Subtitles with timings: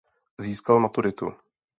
[0.37, 1.33] Získal maturitu.